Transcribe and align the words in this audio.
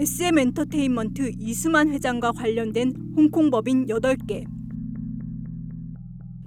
SM 0.00 0.38
엔터테인먼트 0.38 1.32
이수만 1.40 1.88
회장과 1.88 2.30
관련된 2.30 2.92
홍콩 3.16 3.50
법인 3.50 3.86
8개. 3.86 4.44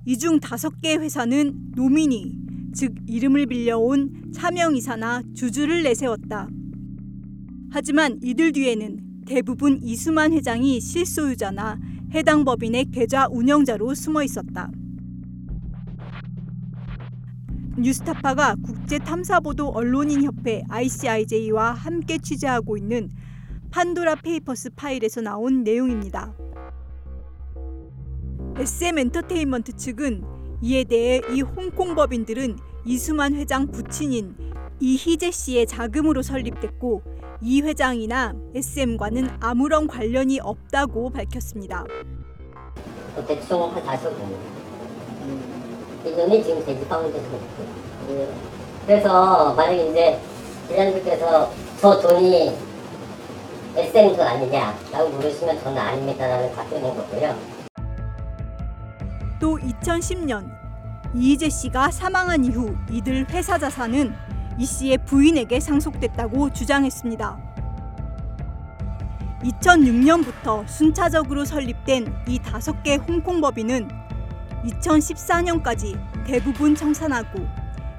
이 0.06 0.18
중 0.18 0.40
5개 0.40 0.98
회사는 0.98 1.74
노미니, 1.76 2.34
즉 2.74 2.96
이름을 3.08 3.48
빌려온 3.48 4.32
차명이사나 4.34 5.24
주주를 5.36 5.84
내세웠다. 5.84 6.48
하지만 7.72 8.20
이들 8.24 8.54
뒤에는 8.54 9.26
대부분 9.28 9.80
이수만 9.84 10.32
회장이 10.32 10.80
실소유자나 10.80 11.78
해당 12.14 12.46
법인의 12.46 12.86
계좌 12.92 13.28
운영자로 13.30 13.94
숨어 13.96 14.24
있었다. 14.24 14.72
뉴스타파가 17.78 18.56
국제 18.64 18.98
탐사보도 18.98 19.72
언론인 19.72 20.24
협회 20.24 20.64
ICIJ와 20.70 21.72
함께 21.74 22.18
취재하고 22.18 22.78
있는 22.78 23.10
판도라 23.72 24.16
페이퍼스 24.16 24.70
파일에서 24.76 25.22
나온 25.22 25.64
내용입니다. 25.64 26.34
SM 28.58 29.00
엔터테인먼트 29.00 29.78
측은 29.78 30.24
이에 30.62 30.84
대해 30.84 31.22
이 31.32 31.42
홍콩 31.42 31.96
법인들은 31.96 32.58
이수만 32.86 33.34
회장 33.36 33.72
부친인 33.72 34.36
이희재 34.82 35.32
씨의 35.32 35.68
자금으로 35.68 36.22
설립됐고 36.22 37.02
이 37.42 37.62
회장이나 37.62 38.36
SM과는 38.54 39.30
아무런 39.40 39.88
관련이 39.88 40.42
없다고 40.42 41.10
밝혔습니다. 41.12 41.86
다섯 43.86 44.10
분. 44.18 44.38
이놈이 46.06 46.44
지금 46.44 46.66
JG 46.66 46.86
Foundation 46.88 47.36
있고. 47.36 48.34
그래서 48.86 49.54
만약에 49.54 49.90
이제 49.90 50.20
기자님께서 50.68 51.52
저 51.80 52.00
돈이 52.02 52.71
SM 53.76 54.16
돈 54.16 54.28
아니냐 54.28 54.78
라고 54.92 55.10
물으시면 55.10 55.60
저는 55.64 55.78
아닙니다 55.78 56.28
라는 56.28 56.54
답변인 56.54 56.94
거고요. 56.96 57.36
또 59.40 59.58
2010년 59.58 60.52
이희재 61.16 61.50
씨가 61.50 61.92
사망한 61.92 62.46
이후 62.46 62.76
이들 62.90 63.28
회사 63.32 63.58
자산은 63.58 64.14
이 64.58 64.66
씨의 64.66 65.00
부인에게 65.06 65.60
상속됐다고 65.60 66.52
주장했습니다. 66.52 67.52
2006년부터 69.44 70.68
순차적으로 70.68 71.46
설립된 71.46 72.14
이 72.28 72.40
다섯 72.40 72.84
개 72.84 72.96
홍콩 72.96 73.42
법인은 73.42 73.90
2014년까지 74.66 76.00
대부분 76.26 76.76
청산하고 76.76 77.48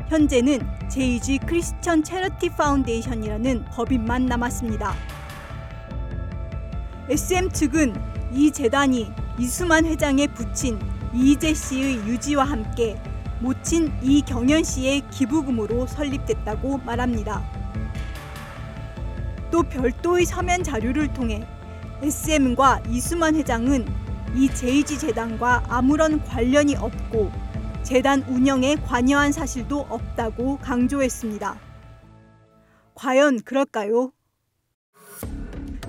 현재는 0.08 0.60
JG 0.88 1.38
Christian 1.38 2.04
Charity 2.04 2.50
Foundation이라는 2.50 3.64
법인만 3.72 4.26
남았습니다. 4.26 4.94
SM 7.08 7.50
측은 7.50 7.94
이 8.32 8.50
재단이 8.50 9.10
이수만 9.38 9.84
회장의 9.84 10.28
부친 10.28 10.78
이희재 11.12 11.52
씨의 11.52 11.96
유지와 12.06 12.44
함께 12.44 13.00
모친 13.40 13.92
이경연 14.00 14.62
씨의 14.62 15.02
기부금으로 15.10 15.86
설립됐다고 15.86 16.78
말합니다. 16.78 17.42
또 19.50 19.62
별도의 19.64 20.24
서면 20.24 20.62
자료를 20.62 21.12
통해 21.12 21.46
SM과 22.02 22.82
이수만 22.88 23.34
회장은 23.34 23.86
이 24.34 24.48
JG 24.48 24.98
재단과 24.98 25.64
아무런 25.68 26.24
관련이 26.24 26.76
없고 26.76 27.30
재단 27.82 28.22
운영에 28.22 28.76
관여한 28.76 29.32
사실도 29.32 29.80
없다고 29.90 30.58
강조했습니다. 30.58 31.58
과연 32.94 33.40
그럴까요? 33.42 34.12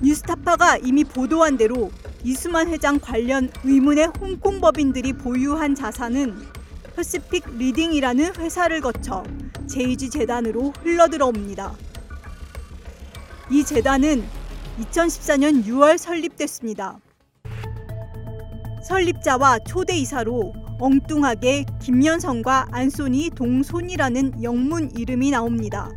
뉴스타파가 0.02 0.78
이미 0.78 1.04
보도한 1.04 1.56
대로 1.56 1.90
이수만 2.22 2.68
회장 2.68 2.98
관련 2.98 3.50
의문의 3.64 4.10
홍콩 4.20 4.60
법인들이 4.60 5.12
보유한 5.12 5.74
자산은 5.74 6.34
퍼시픽 6.96 7.56
리딩이라는 7.58 8.36
회사를 8.36 8.80
거쳐 8.80 9.24
JG 9.66 10.10
재단으로 10.10 10.72
흘러들어옵니다. 10.82 11.74
이 13.50 13.64
재단은 13.64 14.24
2014년 14.80 15.64
6월 15.64 15.98
설립됐습니다. 15.98 16.98
설립자와 18.88 19.60
초대 19.60 19.96
이사로 19.96 20.52
엉뚱하게 20.78 21.64
김연성과 21.80 22.68
안소니 22.70 23.30
동손이라는 23.34 24.42
영문 24.42 24.90
이름이 24.96 25.30
나옵니다. 25.30 25.90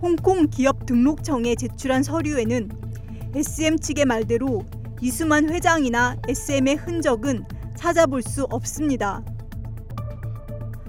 홍콩 0.00 0.48
기업 0.48 0.86
등록청에 0.86 1.54
제출한 1.56 2.02
서류에는 2.02 2.70
SM 3.34 3.78
측의 3.78 4.04
말대로 4.04 4.64
이수만 5.00 5.48
회장이나 5.50 6.16
SM의 6.28 6.76
흔적은 6.76 7.44
찾아볼 7.76 8.22
수 8.22 8.44
없습니다. 8.44 9.24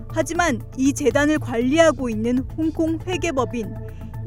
하지만 0.09 0.61
이 0.77 0.93
재단을 0.93 1.39
관리하고 1.39 2.09
있는 2.09 2.39
홍콩 2.57 2.99
회계법인 3.05 3.75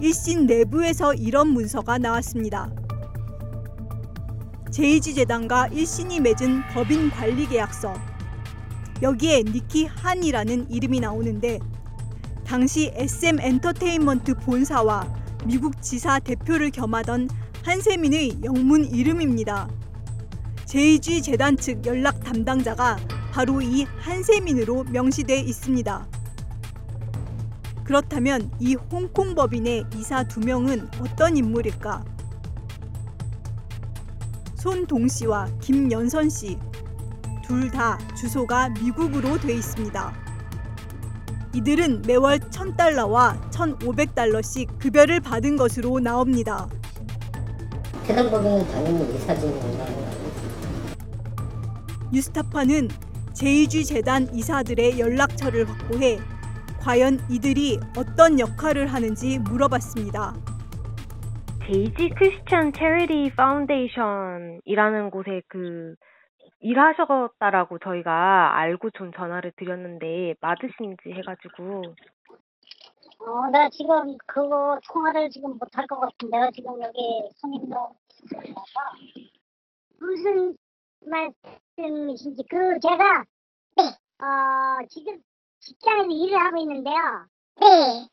일신 0.00 0.47
내부에서 0.47 1.14
이런 1.14 1.49
문서가 1.49 1.99
나왔습니다. 1.99 2.70
제이지 4.70 5.14
재단과 5.14 5.69
일신이 5.69 6.20
맺은 6.20 6.62
법인 6.72 7.10
관리 7.10 7.47
계약서. 7.47 7.94
여기에 9.03 9.43
니키 9.44 9.87
한이라는 9.87 10.70
이름이 10.70 11.00
나오는데 11.00 11.59
당시 12.47 12.91
SM 12.94 13.41
엔터테인먼트 13.41 14.34
본사와 14.34 15.06
미국 15.44 15.80
지사 15.82 16.19
대표를 16.19 16.70
겸하던 16.70 17.28
한세민의 17.64 18.42
영문 18.44 18.84
이름입니다. 18.84 19.69
제이지 20.66 21.22
재단 21.22 21.56
측 21.56 21.84
연락 21.86 22.20
담당자가 22.20 22.98
바로 23.32 23.60
이 23.62 23.84
한세민으로 23.98 24.84
명시돼 24.84 25.41
있습니다. 25.41 26.06
그렇다면 27.84 28.50
이 28.60 28.75
홍콩 28.75 29.34
법인의 29.34 29.84
이사 29.97 30.22
두 30.25 30.41
명은 30.41 30.88
어떤 31.00 31.36
인물일까? 31.36 32.04
손동 34.56 35.08
씨와 35.08 35.48
김연선 35.60 36.31
씨. 36.31 36.58
둘 37.44 37.70
다 37.70 37.98
주소가 38.16 38.70
미국으로 38.70 39.38
돼 39.38 39.52
있습니다. 39.54 40.31
이들은 41.54 42.02
매월 42.06 42.38
1000달러와 42.38 43.38
1500달러씩 43.50 44.78
급여를 44.78 45.20
받은 45.20 45.56
것으로 45.56 46.00
나옵니다. 46.00 46.66
해당 48.08 48.30
법인은 48.30 48.66
당연히 48.68 49.14
이사진이 49.14 49.52
온다는 49.52 49.94
거? 49.94 50.02
뉴스타파는 52.12 52.88
JG 53.32 53.84
재단 53.84 54.28
이사들의 54.34 54.98
연락처를 54.98 55.68
확보해 55.68 56.18
과연 56.80 57.20
이들이 57.30 57.78
어떤 57.96 58.40
역할을 58.40 58.86
하는지 58.86 59.38
물어봤습니다. 59.38 60.34
JG 61.66 62.10
Christian 62.19 62.72
Charity 62.72 63.37
Foundation이라는 63.37 65.10
곳에 65.10 65.42
그 65.48 65.94
일하셨다라고 66.62 67.78
저희가 67.81 68.56
알고 68.56 68.91
좀 68.91 69.12
전화를 69.12 69.53
드렸는데 69.56 70.34
맞으신지 70.41 71.12
해가지고 71.12 71.95
어, 73.19 73.50
나 73.50 73.69
지금 73.71 74.17
그거 74.27 74.78
통화를 74.91 75.31
지금 75.31 75.50
못 75.59 75.61
할 75.77 75.87
것 75.87 76.00
같은데, 76.00 76.39
요 76.39 76.50
지금 76.53 76.83
여기 76.83 76.99
손님도 77.37 77.95
있어서. 78.25 78.55
무슨 80.00 80.56
말씀이신지, 81.06 82.43
그, 82.50 82.81
제가, 82.81 83.25
네, 83.76 83.82
어, 84.25 84.87
지금 84.88 85.23
직장에서 85.61 86.08
일을 86.11 86.37
하고 86.37 86.56
있는데요. 86.62 86.97
네. 87.61 88.08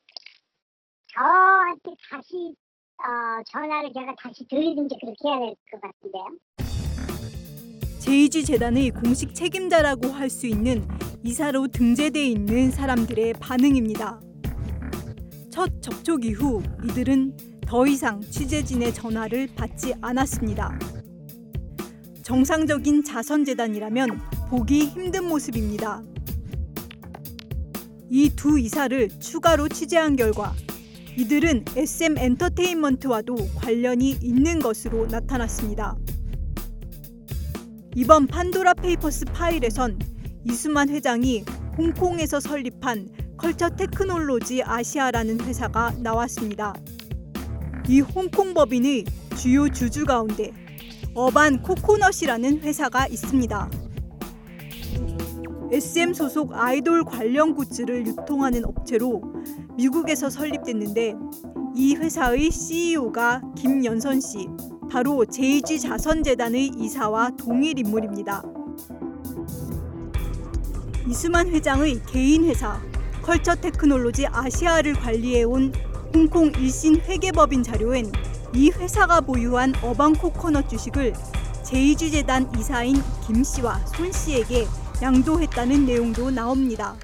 저한테 1.07 1.91
다시, 2.11 2.55
어, 2.99 3.43
전화를 3.47 3.91
제가 3.91 4.13
다시 4.15 4.47
드리든지 4.47 4.95
그렇게 5.01 5.27
해야 5.27 5.39
될 5.39 5.55
것 5.71 5.81
같은데요. 5.81 6.25
제이지 7.99 8.45
재단의 8.45 8.91
공식 8.91 9.35
책임자라고 9.35 10.07
할 10.09 10.29
수 10.29 10.47
있는 10.47 10.87
이사로 11.23 11.67
등재돼 11.67 12.25
있는 12.25 12.71
사람들의 12.71 13.33
반응입니다. 13.39 14.21
첫 15.51 15.81
접촉 15.81 16.23
이후 16.23 16.61
이들은 16.85 17.35
더 17.61 17.85
이상 17.87 18.21
취재진의 18.21 18.93
전화를 18.93 19.49
받지 19.55 19.93
않았습니다. 20.01 20.77
정상적인 22.23 23.03
자선재단이라면 23.03 24.21
보기 24.49 24.85
힘든 24.85 25.25
모습입니다. 25.25 26.01
이 28.11 28.29
두 28.35 28.59
이사를 28.59 29.09
추가로 29.19 29.67
취재한 29.67 30.15
결과 30.15 30.53
이들은 31.17 31.65
SM 31.75 32.17
엔터테인먼트와도 32.17 33.35
관련이 33.55 34.19
있는 34.21 34.59
것으로 34.59 35.07
나타났습니다. 35.07 35.95
이번 37.95 38.27
Pandora 38.27 38.75
Papers 38.75 39.25
파일에선 39.25 39.97
이수만 40.43 40.89
회장이 40.89 41.43
홍콩에서 41.77 42.39
설립한 42.39 43.09
Culture 43.37 43.69
Technology 43.69 44.61
Asia라는 44.63 45.41
회사가 45.41 45.93
나왔습니다. 45.99 46.73
이 47.87 48.01
홍콩 48.01 48.53
법인의 48.53 49.05
주요 49.37 49.67
주주 49.69 50.05
가운데 50.05 50.51
Urban 51.15 51.61
Coconut이라는 51.63 52.59
회사가 52.59 53.07
있습니다. 53.07 53.69
SM 55.71 56.13
소속 56.13 56.53
아이돌 56.53 57.03
관련 57.05 57.55
굿즈를 57.55 58.05
유통하는 58.05 58.65
업체로 58.65 59.21
미국에서 59.75 60.29
설립됐는데 60.29 61.15
이 61.75 61.95
회사의 61.95 62.51
CEO가 62.51 63.41
김연선 63.55 64.19
씨, 64.21 64.47
바로 64.91 65.23
JG 65.23 65.79
자선재단의 65.79 66.67
이사와 66.67 67.31
동일 67.37 67.77
인물입니다. 67.77 68.43
이수만 71.07 71.47
회장의 71.47 72.01
개인 72.07 72.45
회사 72.45 72.81
컬처 73.21 73.55
테크놀로지 73.55 74.25
아시아를 74.27 74.93
관리해온 74.93 75.73
홍콩 76.13 76.51
일신 76.57 76.99
회계법인 77.01 77.61
자료엔 77.61 78.11
이 78.55 78.71
회사가 78.71 79.21
보유한 79.21 79.73
어반 79.83 80.13
코코넛 80.13 80.67
주식을 80.67 81.13
제이주 81.63 82.09
재단 82.09 82.49
이사인 82.57 82.95
김 83.27 83.43
씨와 83.43 83.85
손 83.85 84.11
씨에게 84.11 84.65
양도했다는 85.01 85.85
내용도 85.85 86.31
나옵니다. 86.31 86.95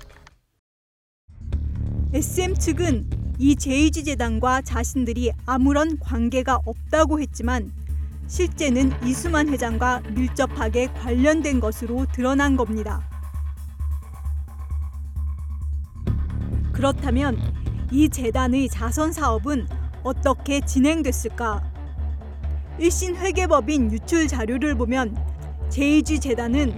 SM 2.14 2.56
측은 2.56 3.15
이 3.38 3.56
제이주 3.56 4.04
재단과 4.06 4.62
자신들이 4.62 5.32
아무런 5.46 6.00
관계가 6.00 6.62
없다고 6.66 7.20
했지만 7.20 7.72
실제는 8.28 8.92
이수만 9.04 9.50
회장과 9.50 10.02
밀접하게 10.14 10.88
관련된 10.88 11.60
것으로 11.60 12.06
드러난 12.14 12.56
겁니다. 12.56 13.08
그렇다면 16.72 17.38
이 17.92 18.10
재단의 18.10 18.70
자선 18.70 19.12
사업은 19.12 19.68
어떻게 20.04 20.62
진행됐을까? 20.62 21.64
일신 22.80 23.16
회계법인 23.16 23.92
유출 23.92 24.28
자료를 24.28 24.76
보면 24.76 25.16
제이지 25.70 26.20
재단은 26.20 26.74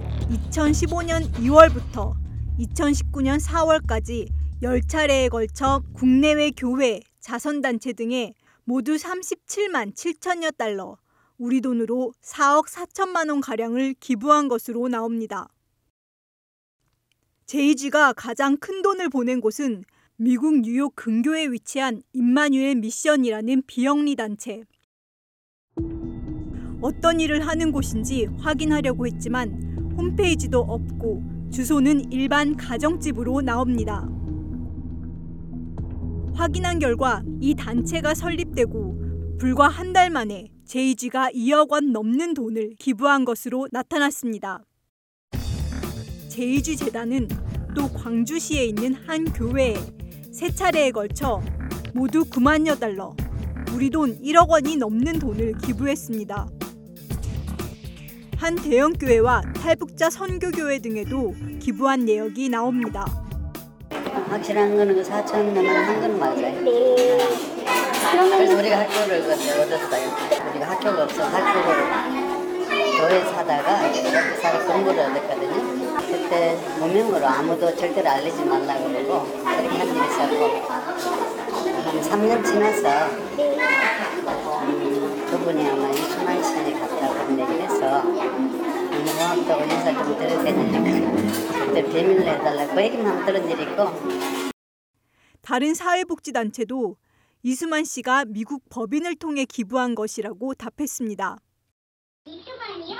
2015년 0.50 1.30
2월부터 1.34 2.14
2019년 2.58 3.40
4월까지 3.40 4.37
10차례에 4.62 5.30
걸쳐 5.30 5.82
국내외 5.92 6.50
교회, 6.50 7.00
자선단체 7.20 7.92
등에 7.92 8.34
모두 8.64 8.96
37만 8.96 9.94
7천여 9.94 10.56
달러, 10.56 10.96
우리 11.38 11.60
돈으로 11.60 12.12
4억 12.20 12.66
4천만 12.66 13.28
원 13.30 13.40
가량을 13.40 13.94
기부한 14.00 14.48
것으로 14.48 14.88
나옵니다. 14.88 15.48
제이지가 17.46 18.14
가장 18.14 18.56
큰 18.56 18.82
돈을 18.82 19.08
보낸 19.08 19.40
곳은 19.40 19.84
미국 20.16 20.60
뉴욕 20.60 20.94
근교에 20.96 21.46
위치한 21.46 22.02
임마뉴엘 22.12 22.74
미션이라는 22.74 23.62
비영리 23.66 24.16
단체. 24.16 24.64
어떤 26.80 27.20
일을 27.20 27.46
하는 27.46 27.70
곳인지 27.70 28.26
확인하려고 28.40 29.06
했지만 29.06 29.94
홈페이지도 29.96 30.60
없고 30.60 31.22
주소는 31.52 32.12
일반 32.12 32.56
가정집으로 32.56 33.40
나옵니다. 33.42 34.17
확인한 36.38 36.78
결과 36.78 37.20
이 37.40 37.52
단체가 37.56 38.14
설립되고 38.14 39.38
불과 39.40 39.66
한 39.66 39.92
달 39.92 40.08
만에 40.08 40.46
제이지가 40.66 41.30
2억 41.30 41.72
원 41.72 41.90
넘는 41.90 42.34
돈을 42.34 42.74
기부한 42.78 43.24
것으로 43.24 43.66
나타났습니다. 43.72 44.62
제이지 46.28 46.76
재단은 46.76 47.26
또 47.74 47.88
광주시에 47.88 48.66
있는 48.66 48.94
한 48.94 49.24
교회에 49.24 49.74
세 50.30 50.48
차례에 50.50 50.92
걸쳐 50.92 51.42
모두 51.92 52.22
9만여 52.22 52.78
달러, 52.78 53.16
우리 53.74 53.90
돈 53.90 54.20
1억 54.22 54.48
원이 54.48 54.76
넘는 54.76 55.18
돈을 55.18 55.54
기부했습니다. 55.58 56.46
한 58.36 58.54
대형 58.54 58.92
교회와 58.92 59.40
탈북자 59.54 60.08
선교교회 60.08 60.78
등에도 60.78 61.34
기부한 61.58 62.04
내역이 62.04 62.48
나옵니다. 62.50 63.27
확실한 64.30 64.76
거는 64.76 64.94
그 64.94 65.02
4천 65.02 65.52
넘은 65.52 65.66
한 65.68 66.00
거는 66.00 66.18
맞아요. 66.18 66.36
네. 66.36 67.18
그래서 68.36 68.56
우리가 68.58 68.80
학교를 68.80 69.20
얻었어요. 69.22 70.10
우리가 70.50 70.70
학교가 70.70 71.02
없어서 71.04 71.24
학교를 71.28 71.68
교회 72.98 73.20
사다가 73.24 73.92
사서 74.40 74.66
공부를 74.66 75.00
얻었거든요. 75.00 75.96
그때 75.98 76.56
무명으로 76.78 77.26
아무도 77.26 77.74
절대로 77.76 78.08
알리지 78.08 78.44
말라 78.44 78.74
그러고 78.78 79.26
그렇게 79.26 79.78
한 79.78 79.86
일이 79.88 79.98
있었고 80.06 80.42
한 81.84 82.00
3년 82.02 82.44
지나서 82.44 83.06
음, 84.62 85.26
그분이 85.30 85.68
아마 85.68 85.88
이수만 85.90 86.42
씨 86.42 86.72
같다고 86.72 87.14
그런 87.14 87.38
얘기를 87.40 87.62
해서 87.62 88.02
너무 88.02 89.44
고맙다고 89.46 89.64
인사 89.64 89.92
좀 90.04 90.18
드려야 90.18 90.42
되니 90.42 90.67
까 91.78 91.82
그때 91.82 91.82
비밀로 91.82 92.22
해달라고 92.22 92.74
그 92.74 92.82
얘기만 92.82 93.24
들은 93.26 93.50
일이 93.50 93.62
있고 93.62 93.84
다른 95.40 95.74
사회복지단체도 95.74 96.96
이수만 97.42 97.84
씨가 97.84 98.24
미국 98.26 98.68
법인을 98.68 99.16
통해 99.16 99.44
기부한 99.44 99.94
것이라고 99.94 100.54
답했습니다. 100.54 101.38
이수만이요? 102.26 102.98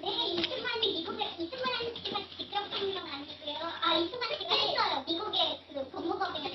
네, 0.00 0.08
이수만이 0.34 1.00
미국에 1.00 1.24
이수만 1.38 1.64
씨가 2.04 2.18
직접 2.36 2.70
건 2.70 2.80
아니고요. 2.98 3.56
아, 3.82 3.96
이수만 3.96 4.28
씨가 4.38 4.54
했어요. 4.54 5.04
미국의 5.08 5.40
그 5.74 5.90
법무법인에 5.90 6.52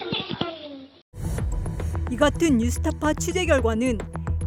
이 2.10 2.16
같은 2.16 2.58
뉴스타파 2.58 3.14
취재 3.16 3.46
결과는 3.46 3.98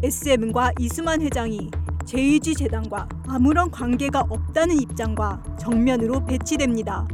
SM과 0.02 0.72
이수만 0.78 1.20
회장이 1.20 1.70
JG 2.06 2.54
재단과 2.54 3.06
아무런 3.28 3.70
관계가 3.70 4.26
없다는 4.30 4.80
입장과 4.80 5.49
정면으로 5.60 6.24
배치됩니다. 6.24 7.06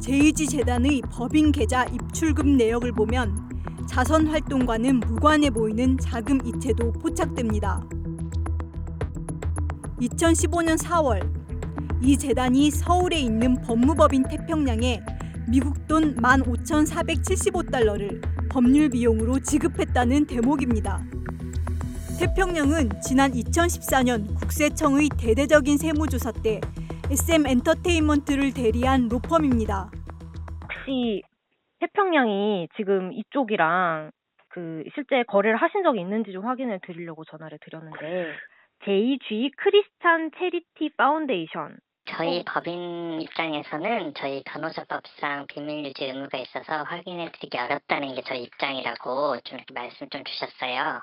JG 0.00 0.46
재단의 0.46 1.02
법인 1.10 1.52
계좌 1.52 1.84
입출금 1.84 2.56
내역을 2.56 2.92
보면 2.92 3.46
자선 3.86 4.26
활동과는 4.28 5.00
무관해 5.00 5.50
보이는 5.50 5.98
자금 5.98 6.38
이체도 6.44 6.92
포착됩니다. 6.92 7.86
2015년 10.00 10.78
4월 10.78 11.28
이 12.00 12.16
재단이 12.16 12.70
서울에 12.70 13.20
있는 13.20 13.60
법무법인 13.60 14.22
태평양에 14.22 15.02
미국 15.48 15.86
돈 15.86 16.16
15,475달러를 16.16 18.22
법률 18.48 18.88
비용으로 18.88 19.38
지급했다는 19.40 20.24
대목입니다. 20.26 21.04
태평양은 22.18 23.00
지난 23.00 23.30
2014년 23.30 24.34
국세청의 24.40 25.10
대대적인 25.22 25.78
세무조사 25.78 26.32
때 26.42 26.60
SM 27.12 27.46
엔터테인먼트를 27.46 28.52
대리한 28.52 29.06
로펌입니다. 29.08 29.88
혹시 30.64 31.22
태평양이 31.78 32.66
지금 32.76 33.12
이쪽이랑 33.12 34.10
그 34.48 34.82
실제 34.96 35.22
거래를 35.28 35.56
하신 35.58 35.84
적이 35.84 36.00
있는지 36.00 36.32
좀 36.32 36.44
확인을 36.44 36.80
드리려고 36.82 37.24
전화를 37.24 37.58
드렸는데 37.60 38.34
JG 38.84 39.52
Christian 39.56 40.32
Charity 40.38 40.96
Foundation 40.96 41.78
저희 42.06 42.42
법인 42.44 43.20
입장에서는 43.20 44.14
저희 44.14 44.42
변호사법상 44.44 45.46
비밀 45.46 45.84
유지 45.84 46.06
의무가 46.06 46.38
있어서 46.38 46.82
확인해 46.82 47.30
드리기 47.30 47.56
어렵다는 47.56 48.16
게 48.16 48.22
저희 48.22 48.42
입장이라고 48.42 49.38
좀 49.44 49.58
이렇게 49.58 49.72
말씀 49.72 50.08
좀 50.08 50.24
주셨어요. 50.24 51.02